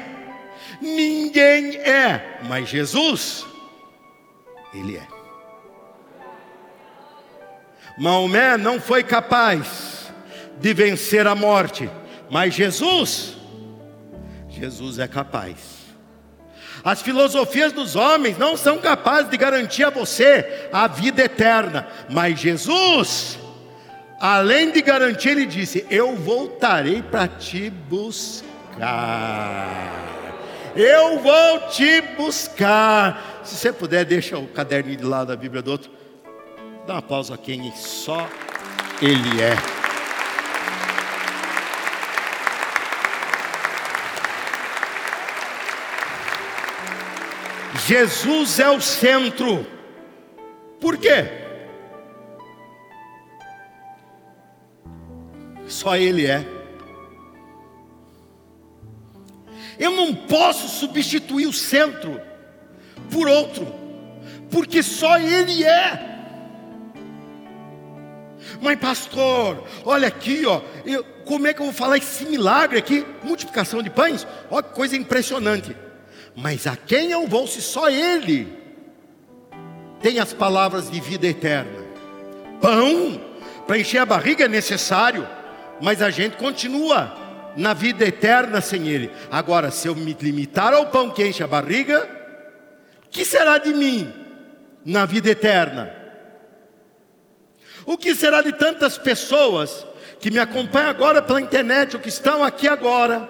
[0.81, 2.41] Ninguém é.
[2.49, 3.45] Mas Jesus,
[4.73, 5.07] Ele é.
[7.99, 10.11] Maomé não foi capaz
[10.59, 11.91] de vencer a morte,
[12.31, 13.37] mas Jesus,
[14.49, 15.59] Jesus é capaz.
[16.83, 22.41] As filosofias dos homens não são capazes de garantir a você a vida eterna, mas
[22.41, 23.39] Jesus,
[24.21, 28.49] além de garantir, ele disse: Eu voltarei para te buscar.
[30.77, 33.41] Eu vou te buscar.
[33.45, 35.91] Se você puder, deixa o caderninho de lado da Bíblia do outro.
[36.87, 38.29] Dá uma pausa a quem só
[39.03, 39.57] Ele é.
[47.87, 49.67] Jesus é o centro.
[50.79, 51.48] Por quê?
[55.69, 56.45] Só Ele é.
[59.79, 62.21] Eu não posso substituir o centro
[63.11, 63.67] por outro,
[64.51, 66.09] porque só Ele é.
[68.61, 73.07] Mas pastor, olha aqui, ó, eu, como é que eu vou falar esse milagre aqui?
[73.23, 74.27] Multiplicação de pães?
[74.51, 75.77] Olha que coisa impressionante.
[76.35, 78.49] Mas a quem eu vou se só Ele
[80.01, 81.87] tem as palavras de vida eterna?
[82.61, 83.21] Pão
[83.69, 85.29] para encher a barriga é necessário,
[85.81, 87.17] mas a gente continua
[87.57, 89.11] na vida eterna sem Ele.
[89.31, 92.09] Agora, se eu me limitar ao pão que enche a barriga,
[93.11, 94.13] que será de mim
[94.85, 95.93] na vida eterna?
[97.85, 99.87] O que será de tantas pessoas
[100.21, 103.29] que me acompanham agora pela internet, ou que estão aqui agora,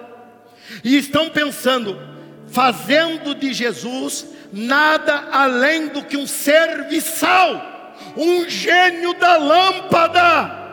[0.83, 1.99] e estão pensando:
[2.47, 10.68] fazendo de Jesus nada além do que um serviçal, um gênio da lâmpada.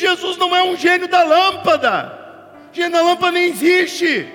[0.00, 2.18] Jesus não é um gênio da lâmpada,
[2.72, 4.26] gênio da lâmpada nem existe,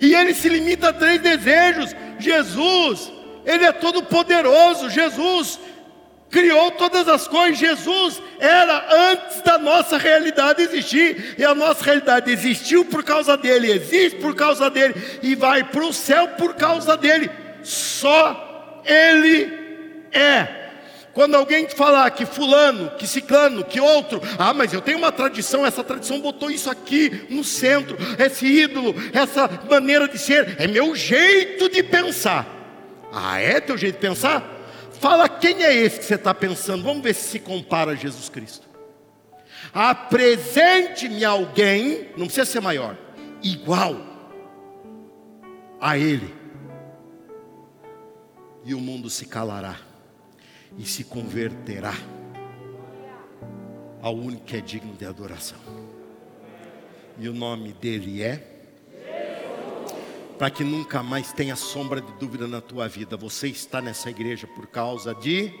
[0.00, 1.94] e ele se limita a três desejos.
[2.18, 3.12] Jesus,
[3.44, 5.58] ele é todo poderoso, Jesus
[6.30, 7.58] criou todas as coisas.
[7.58, 13.72] Jesus era antes da nossa realidade existir, e a nossa realidade existiu por causa dele,
[13.72, 17.28] existe por causa dele, e vai para o céu por causa dele.
[17.64, 19.52] Só Ele
[20.12, 20.61] é.
[21.12, 25.66] Quando alguém falar que fulano, que ciclano, que outro, ah, mas eu tenho uma tradição,
[25.66, 30.94] essa tradição botou isso aqui no centro, esse ídolo, essa maneira de ser, é meu
[30.96, 32.46] jeito de pensar.
[33.12, 34.42] Ah, é teu jeito de pensar?
[35.00, 36.82] Fala quem é esse que você está pensando.
[36.82, 38.66] Vamos ver se se compara a Jesus Cristo.
[39.74, 42.96] Apresente-me alguém, não precisa ser maior,
[43.42, 43.96] igual
[45.78, 46.34] a Ele.
[48.64, 49.91] E o mundo se calará
[50.78, 51.94] e se converterá
[54.00, 55.58] ao único que é digno de adoração.
[57.18, 58.52] E o nome dele é
[60.38, 63.16] para que nunca mais tenha sombra de dúvida na tua vida.
[63.16, 65.52] Você está nessa igreja por causa de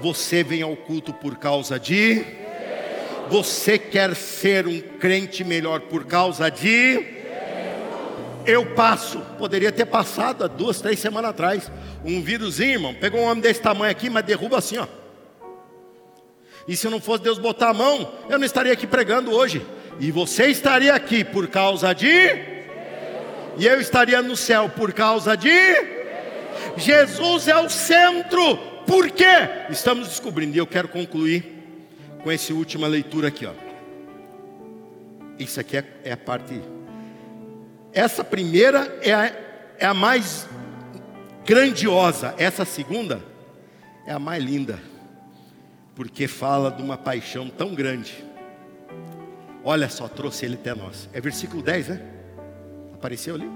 [0.00, 2.24] Você vem ao culto por causa de
[3.30, 7.21] Você quer ser um crente melhor por causa de
[8.46, 11.70] Eu passo, poderia ter passado há duas, três semanas atrás,
[12.04, 14.86] um vírusinho, irmão, pegou um homem desse tamanho aqui, mas derruba assim, ó.
[16.66, 19.64] E se não fosse Deus botar a mão, eu não estaria aqui pregando hoje.
[19.98, 22.52] E você estaria aqui por causa de
[23.58, 25.50] e eu estaria no céu por causa de
[26.76, 28.56] Jesus é o centro.
[28.86, 29.24] Por quê?
[29.70, 30.56] Estamos descobrindo.
[30.56, 31.44] E eu quero concluir
[32.22, 33.52] com essa última leitura aqui, ó.
[35.38, 36.60] Isso aqui é, é a parte.
[37.92, 39.32] Essa primeira é a,
[39.78, 40.48] é a mais
[41.44, 42.34] grandiosa.
[42.38, 43.22] Essa segunda
[44.06, 44.78] é a mais linda,
[45.94, 48.24] porque fala de uma paixão tão grande.
[49.64, 51.08] Olha só, trouxe ele até nós.
[51.12, 52.02] É versículo 10, né?
[52.94, 53.48] Apareceu ali?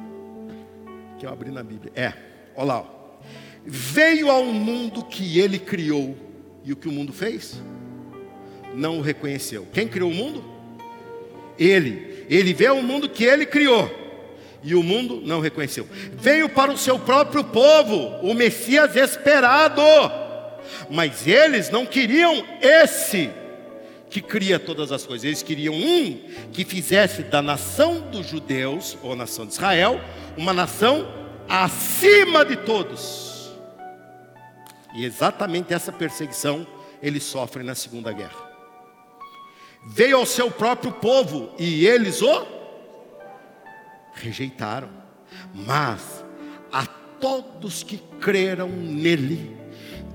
[1.18, 1.92] Que eu abri na Bíblia.
[1.96, 2.12] É,
[2.54, 2.80] olha lá.
[2.80, 2.86] Ó.
[3.64, 6.16] Veio ao mundo que ele criou.
[6.62, 7.60] E o que o mundo fez?
[8.74, 9.66] Não o reconheceu.
[9.72, 10.44] Quem criou o mundo?
[11.58, 12.26] Ele.
[12.28, 14.05] Ele veio ao mundo que ele criou.
[14.66, 15.88] E o mundo não reconheceu.
[16.14, 19.80] Veio para o seu próprio povo, o Messias esperado.
[20.90, 23.30] Mas eles não queriam esse
[24.10, 25.24] que cria todas as coisas.
[25.24, 26.20] Eles queriam um
[26.52, 30.00] que fizesse da nação dos judeus, ou nação de Israel,
[30.36, 31.06] uma nação
[31.48, 33.52] acima de todos.
[34.96, 36.66] E exatamente essa perseguição
[37.00, 38.46] eles sofrem na Segunda Guerra.
[39.86, 42.55] Veio ao seu próprio povo e eles o
[44.22, 44.88] rejeitaram.
[45.54, 46.24] Mas
[46.72, 49.56] a todos que creram nele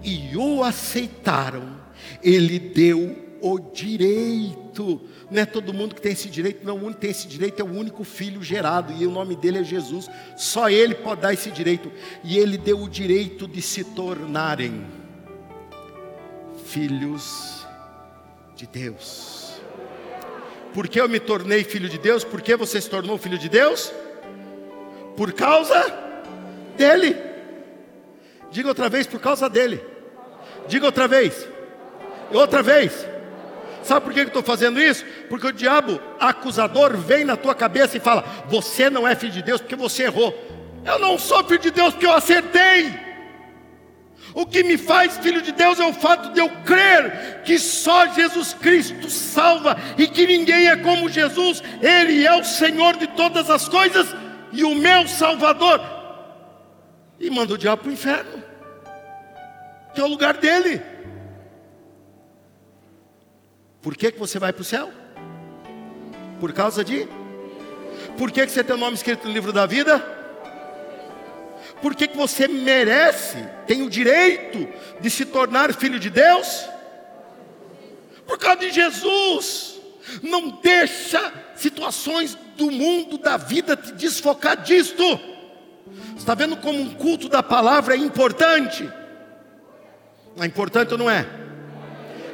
[0.03, 1.79] e o aceitaram,
[2.23, 5.01] ele deu o direito.
[5.29, 6.75] Não é todo mundo que tem esse direito, não.
[6.75, 9.59] O único que tem esse direito é o único filho gerado, e o nome dele
[9.59, 10.09] é Jesus.
[10.37, 11.91] Só ele pode dar esse direito.
[12.23, 14.85] E ele deu o direito de se tornarem
[16.65, 17.65] filhos
[18.55, 19.30] de Deus.
[20.73, 22.23] Por que eu me tornei filho de Deus?
[22.23, 23.91] Por que você se tornou filho de Deus?
[25.17, 25.85] Por causa
[26.77, 27.17] dele.
[28.49, 29.83] Diga outra vez, por causa dele.
[30.67, 31.47] Diga outra vez.
[32.31, 33.07] Outra vez.
[33.83, 35.03] Sabe por que eu estou fazendo isso?
[35.27, 39.41] Porque o diabo acusador vem na tua cabeça e fala: Você não é filho de
[39.41, 40.33] Deus porque você errou.
[40.85, 43.10] Eu não sou filho de Deus porque eu acertei.
[44.33, 48.07] O que me faz filho de Deus é o fato de eu crer que só
[48.07, 53.49] Jesus Cristo salva e que ninguém é como Jesus, Ele é o Senhor de todas
[53.49, 54.07] as coisas
[54.53, 55.81] e o meu Salvador.
[57.19, 58.43] E manda o diabo para o inferno,
[59.93, 60.81] que é o lugar dele.
[63.81, 64.91] Por que, que você vai para o céu?
[66.39, 67.07] Por causa de?
[68.17, 70.20] Por que, que você tem o nome escrito no livro da vida?
[71.81, 74.67] Por que, você merece, tem o direito
[74.99, 76.65] de se tornar filho de Deus?
[78.27, 79.79] Por causa de Jesus.
[80.21, 85.03] Não deixa situações do mundo, da vida, te desfocar disto.
[86.17, 88.87] Está vendo como um culto da palavra é importante?
[90.39, 91.25] É importante ou não é?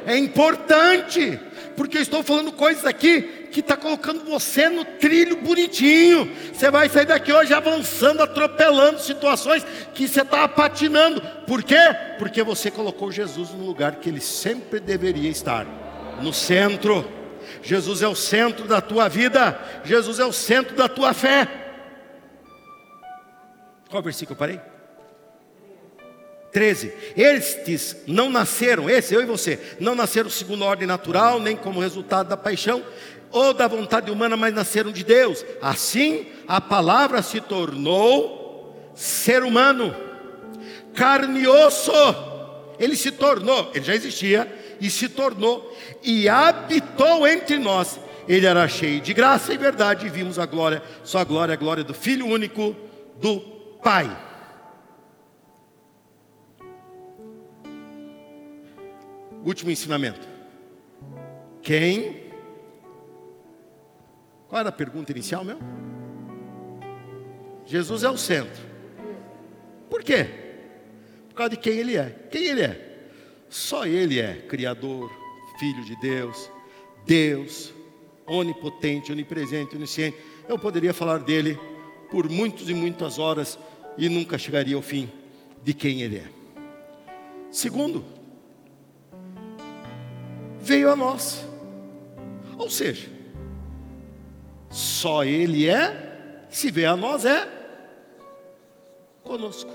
[0.06, 1.38] É importante,
[1.76, 6.30] porque eu estou falando coisas aqui que está colocando você no trilho bonitinho.
[6.52, 11.20] Você vai sair daqui hoje avançando, atropelando situações que você está patinando.
[11.46, 11.76] Por quê?
[12.18, 15.66] Porque você colocou Jesus no lugar que ele sempre deveria estar
[16.22, 17.08] no centro.
[17.62, 21.48] Jesus é o centro da tua vida, Jesus é o centro da tua fé.
[23.88, 24.60] Qual versículo eu parei?
[26.52, 26.92] 13.
[27.16, 31.80] Estes não nasceram, esse, eu e você, não nasceram segundo a ordem natural, nem como
[31.80, 32.82] resultado da paixão
[33.30, 35.44] ou da vontade humana, mas nasceram de Deus.
[35.60, 39.94] Assim, a palavra se tornou ser humano,
[40.94, 41.92] carne e osso.
[42.78, 47.98] Ele se tornou, ele já existia, e se tornou, e habitou entre nós.
[48.28, 51.56] Ele era cheio de graça e verdade, e vimos a glória, só a glória, a
[51.56, 52.76] glória do Filho único
[53.20, 53.40] do
[53.82, 54.08] Pai.
[59.44, 60.28] Último ensinamento.
[61.62, 62.27] Quem?
[64.48, 65.58] Qual era a pergunta inicial meu?
[67.66, 68.62] Jesus é o centro.
[69.90, 70.26] Por quê?
[71.28, 72.28] Por causa de quem ele é.
[72.30, 72.88] Quem ele é?
[73.50, 75.10] Só ele é Criador,
[75.58, 76.50] Filho de Deus,
[77.04, 77.74] Deus,
[78.26, 80.16] onipotente, onipresente, onisciente.
[80.48, 81.58] Eu poderia falar dele
[82.10, 83.58] por muitas e muitas horas
[83.98, 85.10] e nunca chegaria ao fim
[85.62, 86.26] de quem ele é.
[87.50, 88.04] Segundo,
[90.60, 91.46] veio a nós.
[92.56, 93.17] Ou seja,
[94.70, 97.48] só Ele é, se vê a nós, é
[99.22, 99.70] conosco.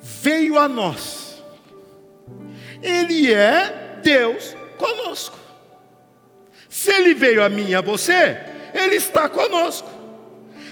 [0.00, 1.42] Veio a nós,
[2.82, 5.38] Ele é Deus conosco.
[6.68, 8.38] Se Ele veio a mim e a você,
[8.74, 9.88] Ele está conosco.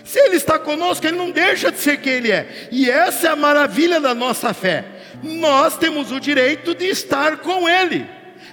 [0.04, 2.68] Se Ele está conosco, Ele não deixa de ser quem Ele é.
[2.70, 4.93] E essa é a maravilha da nossa fé.
[5.22, 8.06] Nós temos o direito de estar com Ele.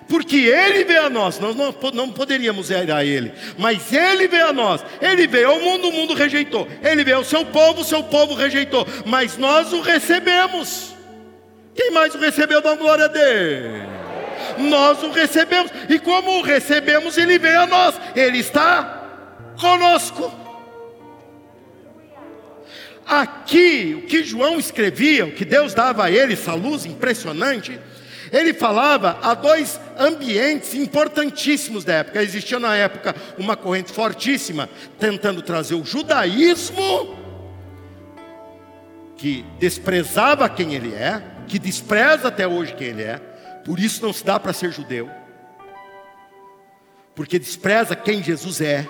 [0.08, 4.48] Porque Ele veio a nós, nós não, não poderíamos ir a Ele, mas Ele veio
[4.48, 7.86] a nós, Ele veio ao mundo, o mundo rejeitou, Ele veio ao seu povo, o
[7.86, 10.94] seu povo rejeitou, mas nós o recebemos.
[11.74, 13.88] Quem mais o recebeu, dá glória a Deus.
[14.58, 19.08] Nós o recebemos, e como o recebemos, Ele veio a nós, Ele está
[19.60, 20.41] conosco.
[23.12, 27.78] Aqui, o que João escrevia, o que Deus dava a ele, essa luz impressionante,
[28.32, 32.24] ele falava a dois ambientes importantíssimos da época.
[32.24, 37.20] Existia na época uma corrente fortíssima tentando trazer o judaísmo,
[39.18, 43.18] que desprezava quem ele é, que despreza até hoje quem ele é,
[43.66, 45.12] por isso não se dá para ser judeu,
[47.14, 48.88] porque despreza quem Jesus é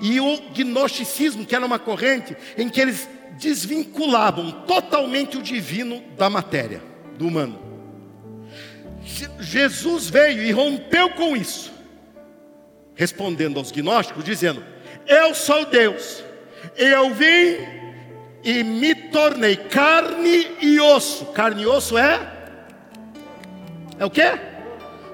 [0.00, 6.28] e o gnosticismo, que era uma corrente em que eles desvinculavam totalmente o divino da
[6.28, 6.82] matéria,
[7.16, 7.58] do humano.
[9.40, 11.72] Jesus veio e rompeu com isso,
[12.94, 14.62] respondendo aos gnósticos, dizendo:
[15.06, 16.22] Eu sou Deus,
[16.76, 17.56] eu vim
[18.44, 21.26] e me tornei carne e osso.
[21.26, 22.32] Carne e osso é?
[23.98, 24.22] É o que?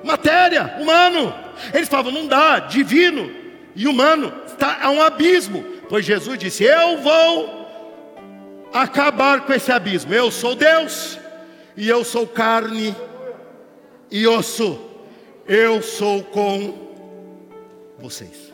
[0.02, 1.34] Matéria, humano.
[1.72, 3.30] Eles falavam, não dá, divino
[3.74, 5.64] e humano, está a um abismo.
[5.88, 7.64] Pois Jesus disse: Eu vou
[8.72, 10.12] acabar com esse abismo.
[10.12, 11.18] Eu sou Deus
[11.76, 12.94] e eu sou carne
[14.10, 14.80] e osso.
[15.46, 16.94] Eu sou com
[17.98, 18.52] vocês.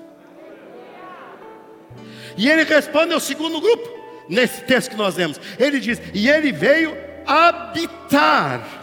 [2.36, 3.88] E ele responde ao segundo grupo,
[4.28, 5.40] nesse texto que nós lemos.
[5.58, 6.96] Ele diz: E ele veio
[7.26, 8.79] habitar.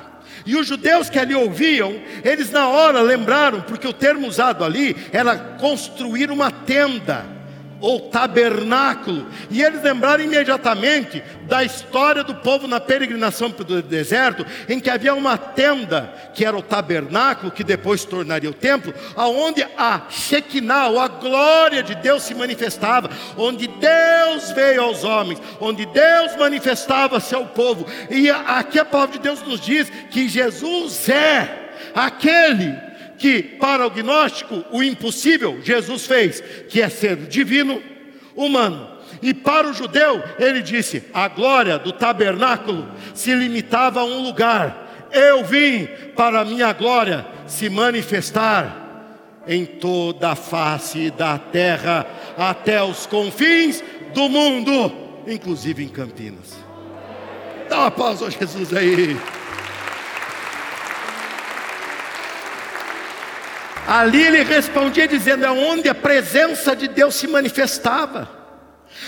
[0.48, 4.96] E os judeus que ali ouviam, eles na hora lembraram, porque o termo usado ali
[5.12, 7.37] era construir uma tenda
[7.80, 9.28] ou tabernáculo.
[9.50, 15.14] E eles lembraram imediatamente da história do povo na peregrinação pelo deserto, em que havia
[15.14, 20.88] uma tenda, que era o tabernáculo, que depois se tornaria o templo, aonde a Shekinah,
[20.88, 27.34] ou a glória de Deus se manifestava, onde Deus veio aos homens, onde Deus manifestava-se
[27.34, 27.86] ao povo.
[28.10, 32.87] E aqui a palavra de Deus nos diz que Jesus é aquele
[33.18, 37.82] que para o gnóstico o impossível Jesus fez, que é ser divino,
[38.36, 38.98] humano.
[39.22, 45.10] E para o judeu, ele disse: a glória do tabernáculo se limitava a um lugar.
[45.12, 48.86] Eu vim para a minha glória se manifestar
[49.48, 52.06] em toda a face da terra,
[52.38, 53.82] até os confins
[54.14, 54.92] do mundo,
[55.26, 56.58] inclusive em Campinas.
[57.70, 59.18] Dá uma pausa a Jesus aí.
[63.88, 68.36] Ali ele respondia dizendo: é onde a presença de Deus se manifestava.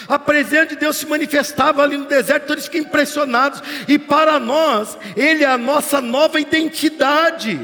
[0.07, 3.61] A presença de Deus se manifestava ali no deserto, todos ficam impressionados.
[3.87, 7.59] E para nós, Ele é a nossa nova identidade.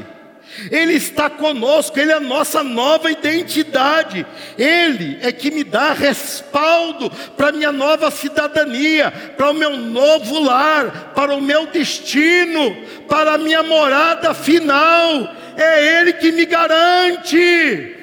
[0.70, 4.26] Ele está conosco, Ele é a nossa nova identidade.
[4.58, 10.40] Ele é que me dá respaldo para a minha nova cidadania, para o meu novo
[10.42, 12.76] lar, para o meu destino,
[13.08, 17.94] para a minha morada final é Ele que me garante.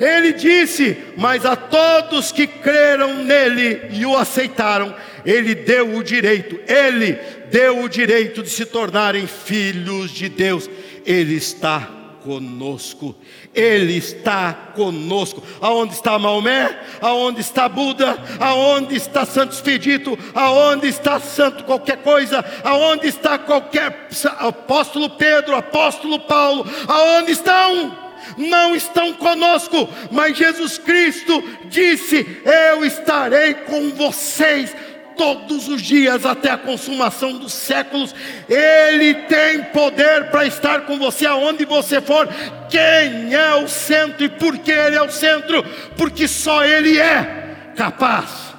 [0.00, 6.58] Ele disse: Mas a todos que creram nele e o aceitaram, Ele deu o direito,
[6.66, 7.12] Ele
[7.50, 10.68] deu o direito de se tornarem filhos de Deus.
[11.04, 11.88] Ele está
[12.24, 13.14] conosco.
[13.54, 15.42] Ele está conosco.
[15.60, 16.76] Aonde está Maomé?
[17.00, 18.16] Aonde está Buda?
[18.40, 20.18] Aonde está Santo Expedito?
[20.34, 22.44] Aonde está Santo qualquer coisa?
[22.64, 26.64] Aonde está qualquer apóstolo Pedro, apóstolo Paulo?
[26.88, 28.04] Aonde estão?
[28.38, 32.40] Não estão conosco, mas Jesus Cristo disse:
[32.72, 34.74] Eu estarei com vocês
[35.16, 38.14] todos os dias até a consumação dos séculos.
[38.48, 42.28] Ele tem poder para estar com você aonde você for.
[42.68, 45.64] Quem é o centro e por que ele é o centro?
[45.96, 48.54] Porque só ele é capaz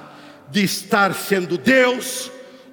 [0.50, 2.30] de estar sendo Deus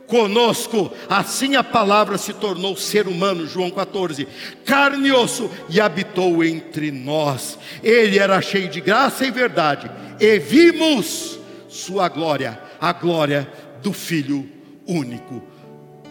[0.07, 0.93] conosco.
[1.09, 4.27] Assim a palavra se tornou ser humano, João 14,
[4.65, 7.57] carne e osso, e habitou entre nós.
[7.84, 13.51] Ele era cheio de graça e verdade, e vimos sua glória, a glória
[13.84, 14.49] do Filho
[14.88, 15.43] único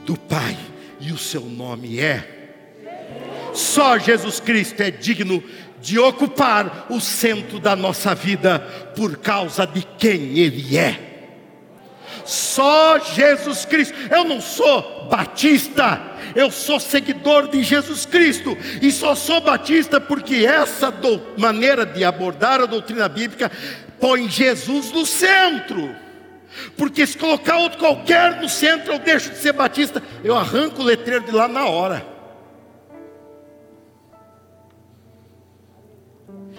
[0.05, 0.57] do Pai,
[1.01, 2.25] e o seu nome é.
[3.55, 5.43] Só Jesus Cristo é digno
[5.81, 8.61] de ocupar o centro da nossa vida
[8.95, 11.13] por causa de quem Ele é.
[12.25, 13.95] Só Jesus Cristo.
[14.11, 16.01] Eu não sou batista,
[16.37, 18.57] eu sou seguidor de Jesus Cristo.
[18.81, 20.95] E só sou batista porque essa
[21.37, 23.51] maneira de abordar a doutrina bíblica
[23.99, 26.02] põe Jesus no centro.
[26.77, 30.85] Porque se colocar outro qualquer no centro, eu deixo de ser batista, eu arranco o
[30.85, 32.07] letreiro de lá na hora.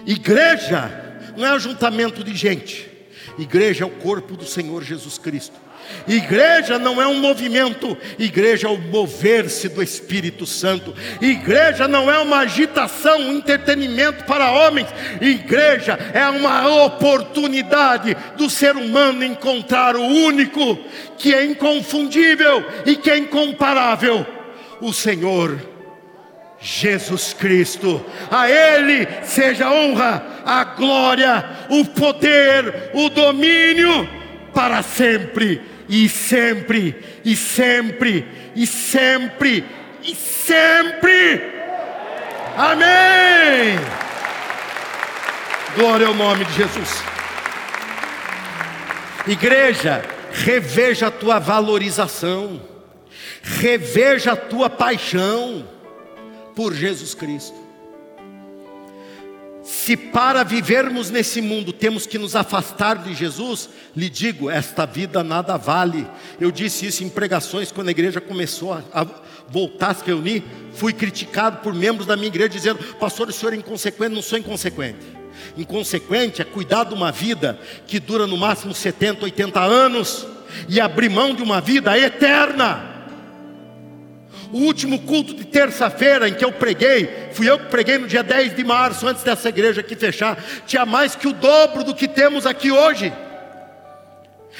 [0.06, 0.90] Igreja
[1.36, 2.90] não é ajuntamento de gente,
[3.38, 5.63] igreja é o corpo do Senhor Jesus Cristo.
[6.06, 10.94] Igreja não é um movimento, igreja é o mover-se do Espírito Santo.
[11.20, 14.88] Igreja não é uma agitação, um entretenimento para homens.
[15.20, 20.78] Igreja é uma oportunidade do ser humano encontrar o único
[21.16, 24.26] que é inconfundível e que é incomparável,
[24.80, 25.58] o Senhor
[26.60, 28.04] Jesus Cristo.
[28.30, 34.08] A Ele seja a honra, a glória, o poder, o domínio
[34.52, 39.64] para sempre e sempre, e sempre, e sempre,
[40.02, 41.42] e sempre.
[42.56, 43.78] Amém.
[45.76, 47.02] Glória ao nome de Jesus.
[49.26, 52.60] Igreja reveja a tua valorização,
[53.42, 55.66] reveja a tua paixão
[56.54, 57.63] por Jesus Cristo.
[59.64, 65.24] Se para vivermos nesse mundo temos que nos afastar de Jesus, lhe digo, esta vida
[65.24, 66.06] nada vale.
[66.38, 69.06] Eu disse isso em pregações quando a igreja começou a,
[69.48, 70.44] voltar a se reunir.
[70.74, 74.14] Fui criticado por membros da minha igreja dizendo: Pastor, o senhor é inconsequente.
[74.14, 75.00] Não sou inconsequente.
[75.56, 80.26] Inconsequente é cuidar de uma vida que dura no máximo 70, 80 anos
[80.68, 82.93] e abrir mão de uma vida eterna.
[84.54, 88.22] O último culto de terça-feira em que eu preguei, fui eu que preguei no dia
[88.22, 92.06] 10 de março, antes dessa igreja aqui fechar, tinha mais que o dobro do que
[92.06, 93.12] temos aqui hoje.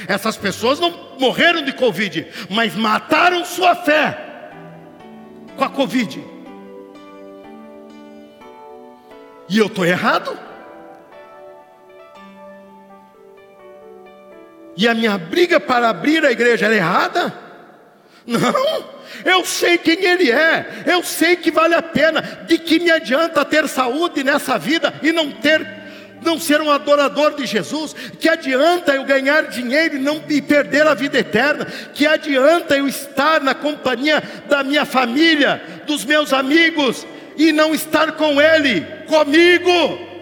[0.09, 4.19] Essas pessoas não morreram de Covid, mas mataram sua fé
[5.57, 6.21] com a Covid.
[9.49, 10.37] E eu estou errado?
[14.77, 17.44] E a minha briga para abrir a igreja era errada?
[18.27, 18.85] Não,
[19.25, 22.23] eu sei quem Ele é, eu sei que vale a pena.
[22.47, 25.67] De que me adianta ter saúde nessa vida e não ter,
[26.23, 27.95] não ser um adorador de Jesus?
[28.19, 31.67] Que adianta eu ganhar dinheiro e não e perder a vida eterna?
[31.93, 37.07] Que adianta eu estar na companhia da minha família, dos meus amigos
[37.37, 40.15] e não estar com Ele, comigo?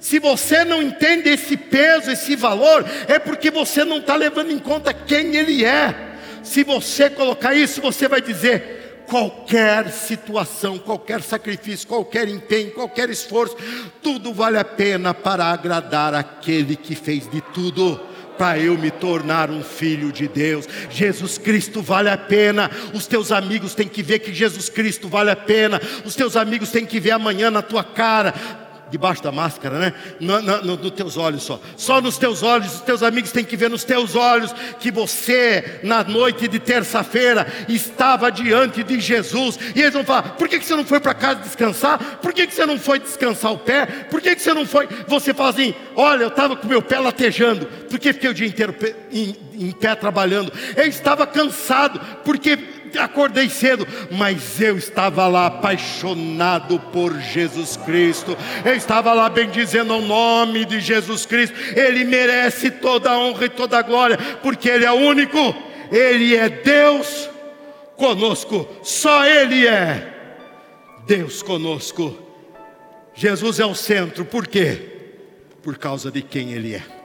[0.00, 4.58] Se você não entende esse peso, esse valor, é porque você não está levando em
[4.58, 6.07] conta quem Ele é.
[6.48, 13.54] Se você colocar isso, você vai dizer: qualquer situação, qualquer sacrifício, qualquer empenho, qualquer esforço,
[14.02, 18.00] tudo vale a pena para agradar aquele que fez de tudo
[18.38, 20.66] para eu me tornar um filho de Deus.
[20.88, 22.70] Jesus Cristo vale a pena.
[22.94, 25.78] Os teus amigos têm que ver que Jesus Cristo vale a pena.
[26.02, 28.32] Os teus amigos têm que ver amanhã na tua cara
[28.90, 29.94] debaixo da máscara, né?
[30.20, 31.60] No, no, no, nos teus olhos só.
[31.76, 35.80] Só nos teus olhos, os teus amigos têm que ver nos teus olhos que você,
[35.82, 39.58] na noite de terça-feira, estava diante de Jesus.
[39.74, 42.18] E eles vão falar: por que, que você não foi para casa descansar?
[42.20, 43.86] Por que, que você não foi descansar o pé?
[44.10, 44.88] Por que, que você não foi?
[45.06, 48.74] Você fala assim: olha, eu estava com meu pé latejando, porque fiquei o dia inteiro
[49.12, 50.52] em, em pé trabalhando.
[50.76, 52.58] Eu estava cansado, porque
[52.96, 60.02] acordei cedo, mas eu estava lá apaixonado por Jesus Cristo, eu estava lá bendizendo o
[60.02, 64.84] nome de Jesus Cristo, Ele merece toda a honra e toda a glória, porque Ele
[64.84, 65.54] é único,
[65.90, 67.28] Ele é Deus
[67.96, 70.14] conosco, só Ele é
[71.06, 72.16] Deus conosco.
[73.14, 74.80] Jesus é o centro, por quê?
[75.62, 76.97] Por causa de quem Ele é.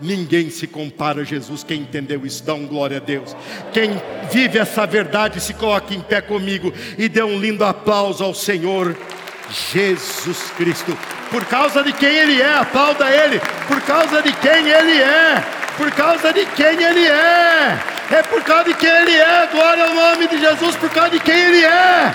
[0.00, 1.64] Ninguém se compara a Jesus.
[1.64, 3.34] Quem entendeu isso, dá um glória a Deus.
[3.72, 8.34] Quem vive essa verdade, se coloque em pé comigo e dê um lindo aplauso ao
[8.34, 8.96] Senhor
[9.72, 10.96] Jesus Cristo.
[11.30, 13.40] Por causa de quem Ele é, aplauda Ele.
[13.66, 15.42] Por causa de quem Ele é.
[15.76, 17.78] Por causa de quem Ele é.
[18.10, 19.48] É por causa de quem Ele é.
[19.50, 20.76] Glória ao nome de Jesus.
[20.76, 22.14] Por causa de quem Ele é.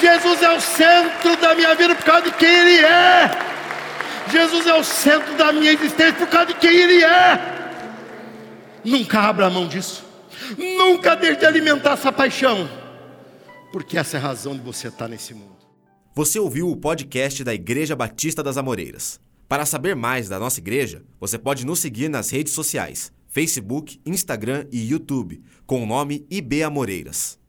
[0.00, 1.94] Jesus é o centro da minha vida.
[1.94, 3.30] Por causa de quem Ele é.
[4.30, 7.60] Jesus é o centro da minha existência por causa de quem Ele é.
[8.84, 10.04] Nunca abra a mão disso.
[10.56, 12.68] Nunca deixe de alimentar essa paixão.
[13.72, 15.56] Porque essa é a razão de você estar nesse mundo.
[16.14, 19.20] Você ouviu o podcast da Igreja Batista das Amoreiras.
[19.48, 24.66] Para saber mais da nossa igreja, você pode nos seguir nas redes sociais: Facebook, Instagram
[24.70, 27.39] e YouTube, com o nome IB Amoreiras.